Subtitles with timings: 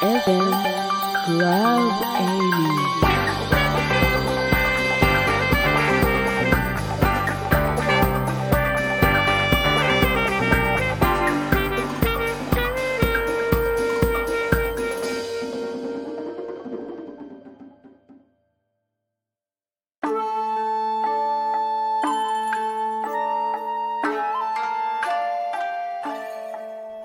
[0.00, 0.52] FM
[1.26, 2.98] Club Amy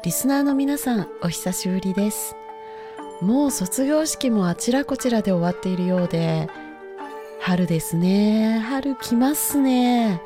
[0.04, 2.36] リスナーの皆さんお久しぶりです。
[3.24, 6.50] もう卒業式もあちらこちらで終わっているようで。
[7.40, 8.60] 春ですね。
[8.60, 10.22] 春来ますね。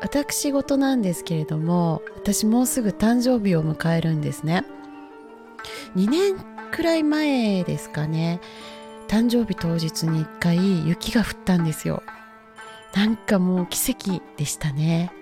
[0.00, 4.64] 私事なんですけれども私もうすぐ誕生日を迎えるんですね。
[5.96, 6.36] 2年
[6.70, 8.40] くらい前ですかね。
[9.08, 12.02] 誕生日当日に1回雪が降ったんですよ。
[12.94, 15.12] なんかもう奇跡でしたね。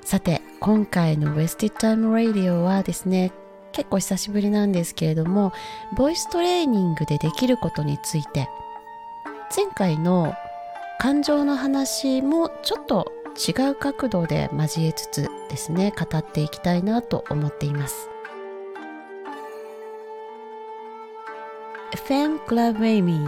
[0.00, 3.32] さて今回の Wasted Time Radio はですね
[3.72, 5.52] 結構久しぶりなんですけれども
[5.96, 8.48] ボイストレーニングでできることについて。
[9.54, 10.32] 前回の
[11.00, 18.08] 感情の話もちょっと違う角度で交えつつですね語っていきたいなと思っています。
[21.92, 23.26] FM Club Amy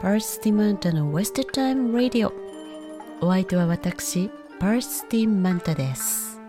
[0.00, 2.32] パースティマンタの Wasted Time Radio
[3.20, 6.40] お相手は私パースティマンタです。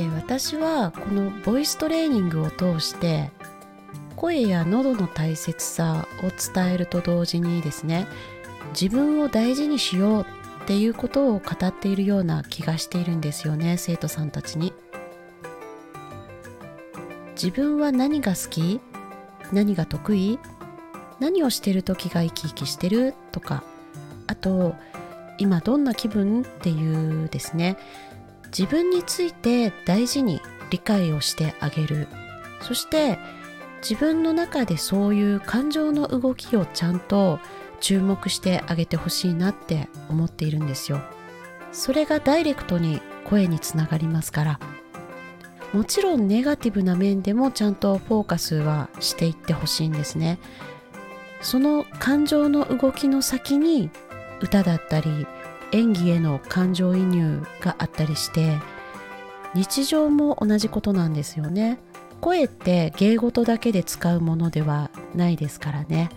[0.00, 3.30] えー、私はこのボイストレーニングを通して
[4.16, 8.06] 声や喉の大切さを伝えると同時にですね
[8.72, 14.72] 自分を大事にしようっていうことを語っているような気がしているんですよね生徒さんたちに。
[17.34, 18.80] 自分は何が好き？
[19.50, 20.38] 何が得意？
[21.20, 23.14] 何をしてる時が生き生きしてる？
[23.32, 23.64] とか。
[24.26, 24.74] あと
[25.38, 26.42] 今どんな気分？
[26.42, 27.78] っていうですね。
[28.56, 30.40] 自分について大事に
[30.70, 32.08] 理解をしてあげる。
[32.62, 33.18] そして
[33.82, 37.40] 自分の中でそういう感情の動きをちゃんと
[37.80, 41.00] 注目してあげてほしいなって思っているんですよ。
[41.72, 44.60] それがダイレクトに声につながりますから。
[45.72, 50.38] もちろんネガティブな面でもちゃんとフォーカスはしていってほしいんですね。
[51.40, 53.90] その感情の動きの先に
[54.40, 55.26] 歌だったり
[55.72, 58.58] 演技への感情移入があったりして
[59.54, 61.80] 日常も同じことなんですよね。
[62.20, 66.10] 声って芸事だけで使うものではないですからね。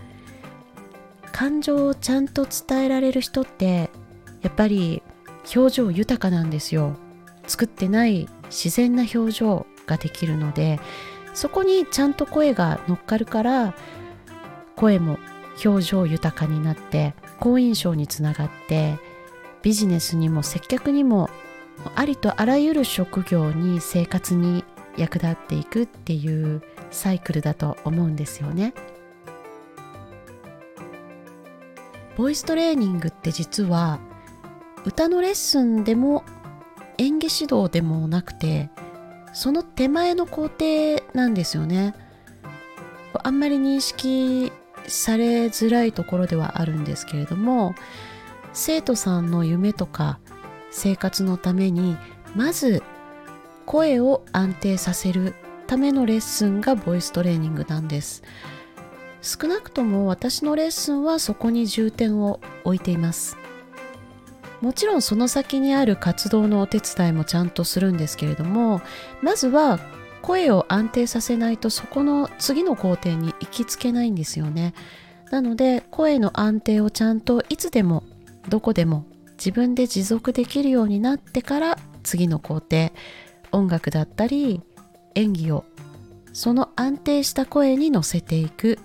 [1.31, 3.89] 感情をちゃんと伝えられる人って
[4.41, 5.01] やっぱり
[5.55, 6.95] 表情豊かなんですよ。
[7.47, 10.79] 作ってない自然な表情ができるので
[11.33, 13.73] そこにちゃんと声が乗っかるから
[14.75, 15.17] 声も
[15.63, 18.97] 表情豊かになって好印象につながって
[19.63, 21.29] ビジネスにも接客にも
[21.95, 24.63] ありとあらゆる職業に生活に
[24.97, 28.73] 役立っていくっていうサイクルだと思うんですよね。
[32.15, 33.99] ボイストレーニングって実は
[34.85, 36.23] 歌のレッスンでも
[36.99, 38.69] 演技指導でもなくて
[39.33, 41.95] その手前の工程なんですよね。
[43.23, 44.51] あんまり認識
[44.87, 47.73] されづらいところではあるんですけれども
[48.53, 50.19] 生徒さんの夢とか
[50.69, 51.97] 生活のために
[52.35, 52.83] まず
[53.65, 55.35] 声を安定させる
[55.67, 58.23] ためのレッスンがボイストレーニングなんです。
[59.21, 63.37] 少なくとも私のレッスンはそこに重点を置いています。
[64.61, 68.81] もちろんその先にある活動のお手伝いもちゃんとするんですけれども
[69.21, 69.77] まずは
[70.21, 74.73] 声を安定させないとそこの次の工程に行きつけないんですよね。
[75.31, 78.03] なので声の安定をちゃんといつでも
[78.49, 82.91] どこでも自分で持続できるようになってから次の工程
[83.51, 84.61] 音楽だったり
[85.15, 85.65] 演技を
[86.33, 88.79] その安定した声に乗せていく。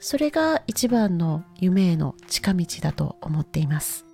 [0.00, 4.07] それが一番の夢への近道だと思っています。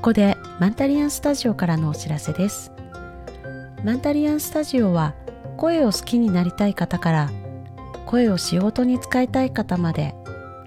[0.00, 2.72] ここでマンタリアンスタジオからのお知らせです。
[3.84, 5.14] マンタリアンスタジオは
[5.58, 7.30] 声を好きになりたい方から
[8.06, 10.14] 声を仕事に使いたい方まで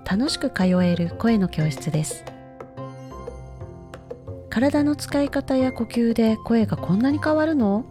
[0.06, 2.24] 楽しく通える声の教室です。
[4.51, 7.86] 体の使い方や呼吸で声がこんなに変わるの？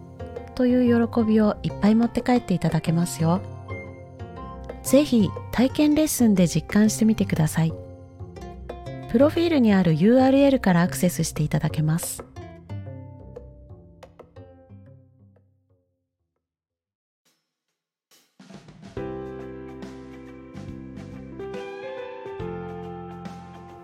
[0.54, 3.40] という喜びをいっぱい持って帰っていただけますよ。
[4.84, 7.74] ぜひ体験レッスンで実感してみてください。
[9.12, 12.24] プロフィールにある URL からアクセスしていただけます。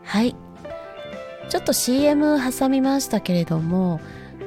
[0.02, 0.34] はい。
[1.50, 4.00] ちょっと CM 挟みましたけれども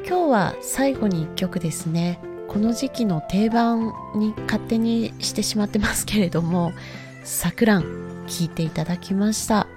[0.08, 2.20] 今日は最後に1曲ですね。
[2.48, 6.74] この時期の定番に勝手にしてしまってますけれども
[7.24, 7.84] 「さくらん」
[8.26, 9.68] 聴いていただきました。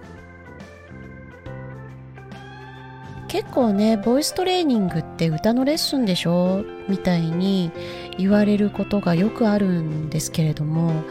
[3.34, 6.64] 結構ねボイストレーニングって歌のレッスンでしょ？
[6.88, 7.72] みたいに
[8.16, 11.02] 言われることがよくあるんですけれども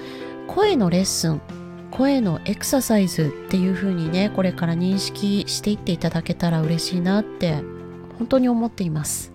[0.48, 1.42] 声のレッスン
[1.92, 7.56] 声のエクササイズっていう風にねこれから認識していっていただけたら嬉しいなって
[8.18, 9.34] 本当に思っています。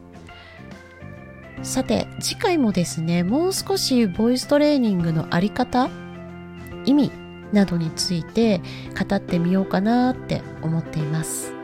[1.62, 5.90] さて次回もですねもう少しボイストレーニングのあり方
[6.86, 7.12] 意味
[7.52, 8.62] などについて
[8.98, 11.57] 語ってみようかなって思っています。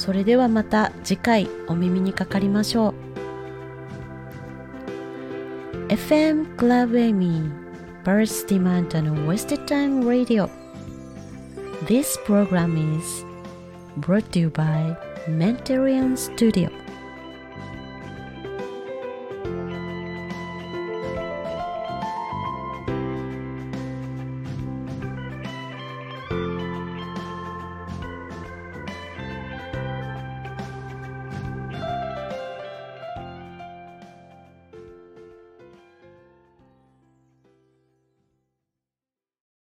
[0.00, 2.94] それではまた次回お耳にかかりましょ
[5.88, 7.42] う FM Club Amy
[8.02, 10.48] Birds Demand and Wasted Time Radio.
[11.86, 13.26] This program is
[13.98, 14.96] brought to you by
[15.28, 16.70] Mentarian Studio.